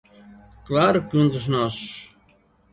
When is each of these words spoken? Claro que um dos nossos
Claro 0.65 1.07
que 1.07 1.15
um 1.15 1.29
dos 1.29 1.47
nossos 1.47 2.09